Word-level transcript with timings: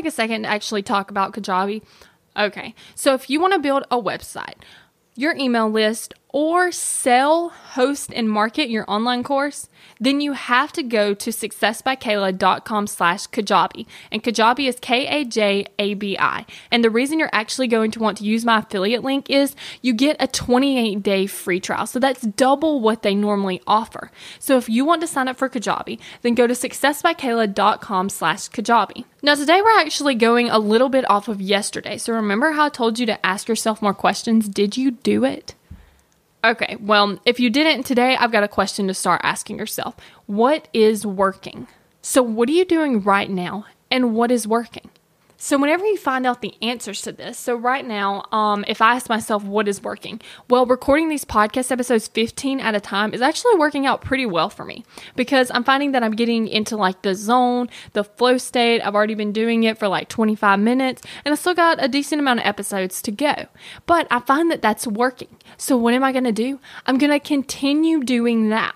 Take 0.00 0.08
a 0.08 0.10
second 0.10 0.42
to 0.42 0.48
actually 0.48 0.82
talk 0.82 1.10
about 1.10 1.32
Kajabi? 1.32 1.82
Okay, 2.36 2.74
so 2.94 3.12
if 3.12 3.28
you 3.28 3.40
want 3.40 3.52
to 3.52 3.58
build 3.58 3.84
a 3.90 4.00
website, 4.00 4.62
your 5.14 5.34
email 5.36 5.68
list, 5.68 6.14
or 6.32 6.70
sell, 6.70 7.48
host, 7.48 8.12
and 8.14 8.30
market 8.30 8.70
your 8.70 8.84
online 8.88 9.22
course, 9.22 9.68
then 9.98 10.20
you 10.20 10.32
have 10.32 10.72
to 10.72 10.82
go 10.82 11.12
to 11.12 11.30
successbykayla.com 11.30 12.86
slash 12.86 13.26
Kajabi. 13.28 13.86
And 14.10 14.22
Kajabi 14.22 14.68
is 14.68 14.78
K-A-J-A-B-I. 14.80 16.46
And 16.70 16.84
the 16.84 16.90
reason 16.90 17.18
you're 17.18 17.30
actually 17.32 17.66
going 17.66 17.90
to 17.92 18.00
want 18.00 18.18
to 18.18 18.24
use 18.24 18.44
my 18.44 18.60
affiliate 18.60 19.02
link 19.02 19.28
is 19.28 19.54
you 19.82 19.92
get 19.92 20.16
a 20.20 20.28
28-day 20.28 21.26
free 21.26 21.60
trial. 21.60 21.86
So 21.86 21.98
that's 21.98 22.22
double 22.22 22.80
what 22.80 23.02
they 23.02 23.14
normally 23.14 23.60
offer. 23.66 24.10
So 24.38 24.56
if 24.56 24.68
you 24.68 24.84
want 24.84 25.00
to 25.00 25.06
sign 25.06 25.28
up 25.28 25.36
for 25.36 25.48
Kajabi, 25.48 25.98
then 26.22 26.34
go 26.34 26.46
to 26.46 26.54
successbykayla.com 26.54 28.08
slash 28.08 28.48
Kajabi. 28.48 29.04
Now 29.22 29.34
today 29.34 29.60
we're 29.60 29.78
actually 29.78 30.14
going 30.14 30.48
a 30.48 30.58
little 30.58 30.88
bit 30.88 31.08
off 31.10 31.28
of 31.28 31.40
yesterday. 31.40 31.98
So 31.98 32.14
remember 32.14 32.52
how 32.52 32.66
I 32.66 32.68
told 32.70 32.98
you 32.98 33.06
to 33.06 33.26
ask 33.26 33.48
yourself 33.48 33.82
more 33.82 33.94
questions? 33.94 34.48
Did 34.48 34.76
you 34.76 34.92
do 34.92 35.24
it? 35.24 35.54
Okay, 36.42 36.76
well, 36.80 37.18
if 37.26 37.38
you 37.38 37.50
didn't 37.50 37.82
today, 37.82 38.16
I've 38.16 38.32
got 38.32 38.42
a 38.42 38.48
question 38.48 38.86
to 38.88 38.94
start 38.94 39.20
asking 39.22 39.58
yourself. 39.58 39.94
What 40.24 40.68
is 40.72 41.04
working? 41.04 41.66
So, 42.00 42.22
what 42.22 42.48
are 42.48 42.52
you 42.52 42.64
doing 42.64 43.02
right 43.02 43.28
now, 43.28 43.66
and 43.90 44.14
what 44.14 44.30
is 44.30 44.48
working? 44.48 44.88
So, 45.42 45.56
whenever 45.56 45.86
you 45.86 45.96
find 45.96 46.26
out 46.26 46.42
the 46.42 46.52
answers 46.60 47.00
to 47.00 47.12
this, 47.12 47.38
so 47.38 47.54
right 47.54 47.86
now, 47.86 48.26
um, 48.30 48.62
if 48.68 48.82
I 48.82 48.96
ask 48.96 49.08
myself 49.08 49.42
what 49.42 49.68
is 49.68 49.82
working, 49.82 50.20
well, 50.50 50.66
recording 50.66 51.08
these 51.08 51.24
podcast 51.24 51.72
episodes 51.72 52.08
15 52.08 52.60
at 52.60 52.74
a 52.74 52.80
time 52.80 53.14
is 53.14 53.22
actually 53.22 53.54
working 53.54 53.86
out 53.86 54.02
pretty 54.02 54.26
well 54.26 54.50
for 54.50 54.66
me 54.66 54.84
because 55.16 55.50
I'm 55.54 55.64
finding 55.64 55.92
that 55.92 56.02
I'm 56.02 56.12
getting 56.12 56.46
into 56.46 56.76
like 56.76 57.00
the 57.00 57.14
zone, 57.14 57.70
the 57.94 58.04
flow 58.04 58.36
state. 58.36 58.82
I've 58.82 58.94
already 58.94 59.14
been 59.14 59.32
doing 59.32 59.64
it 59.64 59.78
for 59.78 59.88
like 59.88 60.10
25 60.10 60.60
minutes 60.60 61.00
and 61.24 61.32
I 61.32 61.36
still 61.36 61.54
got 61.54 61.82
a 61.82 61.88
decent 61.88 62.20
amount 62.20 62.40
of 62.40 62.46
episodes 62.46 63.00
to 63.00 63.10
go. 63.10 63.46
But 63.86 64.08
I 64.10 64.20
find 64.20 64.50
that 64.50 64.60
that's 64.60 64.86
working. 64.86 65.34
So, 65.56 65.74
what 65.74 65.94
am 65.94 66.04
I 66.04 66.12
going 66.12 66.24
to 66.24 66.32
do? 66.32 66.60
I'm 66.84 66.98
going 66.98 67.12
to 67.12 67.18
continue 67.18 68.04
doing 68.04 68.50
that. 68.50 68.74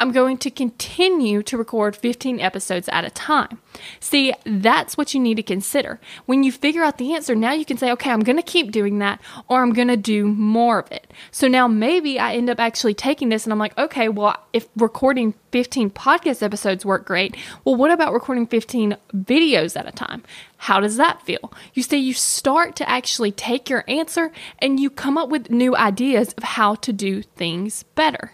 I'm 0.00 0.12
going 0.12 0.38
to 0.38 0.50
continue 0.50 1.42
to 1.42 1.58
record 1.58 1.96
15 1.96 2.40
episodes 2.40 2.88
at 2.90 3.04
a 3.04 3.10
time. 3.10 3.60
See, 3.98 4.32
that's 4.44 4.96
what 4.96 5.12
you 5.12 5.20
need 5.20 5.36
to 5.36 5.42
consider. 5.42 6.00
When 6.26 6.44
you 6.44 6.52
figure 6.52 6.84
out 6.84 6.98
the 6.98 7.14
answer, 7.14 7.34
now 7.34 7.52
you 7.52 7.64
can 7.64 7.78
say, 7.78 7.90
okay, 7.92 8.10
I'm 8.10 8.20
going 8.20 8.36
to 8.36 8.42
keep 8.42 8.70
doing 8.70 9.00
that 9.00 9.20
or 9.48 9.62
I'm 9.62 9.72
going 9.72 9.88
to 9.88 9.96
do 9.96 10.26
more 10.28 10.78
of 10.78 10.92
it. 10.92 11.12
So 11.32 11.48
now 11.48 11.66
maybe 11.66 12.18
I 12.18 12.34
end 12.34 12.48
up 12.48 12.60
actually 12.60 12.94
taking 12.94 13.28
this 13.28 13.44
and 13.44 13.52
I'm 13.52 13.58
like, 13.58 13.76
okay, 13.76 14.08
well, 14.08 14.36
if 14.52 14.68
recording 14.76 15.34
15 15.50 15.90
podcast 15.90 16.42
episodes 16.42 16.84
work 16.84 17.04
great, 17.04 17.36
well, 17.64 17.74
what 17.74 17.90
about 17.90 18.12
recording 18.12 18.46
15 18.46 18.96
videos 19.14 19.76
at 19.76 19.88
a 19.88 19.92
time? 19.92 20.22
How 20.58 20.80
does 20.80 20.96
that 20.96 21.22
feel? 21.22 21.52
You 21.74 21.82
see, 21.82 21.98
you 21.98 22.14
start 22.14 22.76
to 22.76 22.88
actually 22.88 23.32
take 23.32 23.68
your 23.68 23.84
answer 23.88 24.30
and 24.60 24.78
you 24.78 24.90
come 24.90 25.18
up 25.18 25.28
with 25.28 25.50
new 25.50 25.76
ideas 25.76 26.34
of 26.34 26.44
how 26.44 26.76
to 26.76 26.92
do 26.92 27.22
things 27.22 27.82
better. 27.94 28.32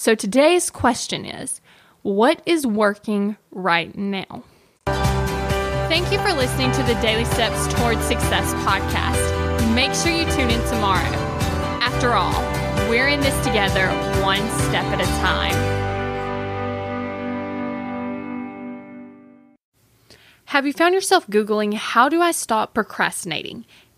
So 0.00 0.14
today's 0.14 0.70
question 0.70 1.26
is 1.26 1.60
what 2.00 2.40
is 2.46 2.66
working 2.66 3.36
right 3.50 3.94
now? 3.94 4.44
Thank 4.86 6.10
you 6.10 6.18
for 6.20 6.32
listening 6.32 6.72
to 6.72 6.82
the 6.84 6.94
Daily 7.02 7.26
Steps 7.26 7.70
Towards 7.74 8.00
Success 8.06 8.54
podcast. 8.64 9.74
Make 9.74 9.92
sure 9.92 10.10
you 10.10 10.24
tune 10.34 10.48
in 10.48 10.66
tomorrow. 10.70 11.04
After 11.82 12.14
all, 12.14 12.32
we're 12.88 13.08
in 13.08 13.20
this 13.20 13.36
together, 13.44 13.88
one 14.22 14.40
step 14.70 14.86
at 14.86 15.02
a 15.02 15.06
time. 15.20 15.52
Have 20.46 20.66
you 20.66 20.72
found 20.72 20.94
yourself 20.94 21.26
Googling, 21.26 21.74
How 21.74 22.08
do 22.08 22.22
I 22.22 22.30
stop 22.32 22.72
procrastinating? 22.72 23.66